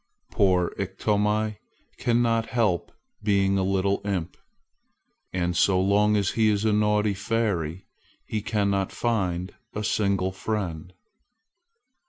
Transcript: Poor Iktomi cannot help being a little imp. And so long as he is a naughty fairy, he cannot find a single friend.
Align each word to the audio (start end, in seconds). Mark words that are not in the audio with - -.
Poor 0.31 0.73
Iktomi 0.79 1.57
cannot 1.97 2.47
help 2.47 2.91
being 3.21 3.59
a 3.59 3.63
little 3.63 4.01
imp. 4.03 4.35
And 5.31 5.55
so 5.55 5.79
long 5.79 6.17
as 6.17 6.31
he 6.31 6.49
is 6.49 6.65
a 6.65 6.73
naughty 6.73 7.13
fairy, 7.13 7.85
he 8.25 8.41
cannot 8.41 8.91
find 8.91 9.53
a 9.75 9.83
single 9.83 10.31
friend. 10.31 10.91